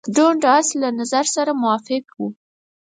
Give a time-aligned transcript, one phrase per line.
[0.15, 2.27] دونډاس له نظر سره موافق وو.